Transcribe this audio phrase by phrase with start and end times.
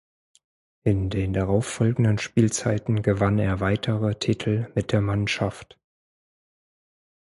[0.81, 5.77] In den darauffolgenden Spielzeiten gewann er weitere Titel mit der Mannschaft.